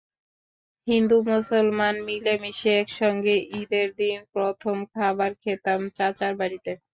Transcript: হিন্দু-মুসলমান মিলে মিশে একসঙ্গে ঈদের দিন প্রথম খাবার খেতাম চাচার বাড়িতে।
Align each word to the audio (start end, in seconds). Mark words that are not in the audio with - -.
হিন্দু-মুসলমান 0.87 1.95
মিলে 2.07 2.33
মিশে 2.43 2.71
একসঙ্গে 2.81 3.31
ঈদের 3.59 3.87
দিন 3.99 4.17
প্রথম 4.33 4.77
খাবার 4.93 5.31
খেতাম 5.43 5.81
চাচার 5.97 6.33
বাড়িতে। 6.41 6.71